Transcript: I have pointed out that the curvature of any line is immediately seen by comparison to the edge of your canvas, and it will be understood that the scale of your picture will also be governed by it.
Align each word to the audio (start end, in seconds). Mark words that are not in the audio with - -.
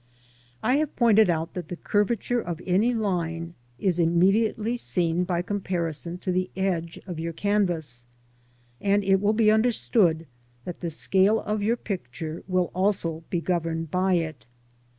I 0.63 0.77
have 0.77 0.95
pointed 0.95 1.29
out 1.29 1.53
that 1.53 1.67
the 1.67 1.75
curvature 1.75 2.41
of 2.41 2.59
any 2.65 2.91
line 2.91 3.53
is 3.77 3.99
immediately 3.99 4.75
seen 4.75 5.25
by 5.25 5.43
comparison 5.43 6.17
to 6.17 6.31
the 6.31 6.49
edge 6.57 6.97
of 7.05 7.19
your 7.19 7.33
canvas, 7.33 8.07
and 8.81 9.03
it 9.03 9.21
will 9.21 9.33
be 9.33 9.51
understood 9.51 10.25
that 10.65 10.79
the 10.79 10.89
scale 10.89 11.41
of 11.41 11.61
your 11.61 11.77
picture 11.77 12.41
will 12.47 12.71
also 12.73 13.23
be 13.29 13.41
governed 13.41 13.91
by 13.91 14.15
it. 14.15 14.47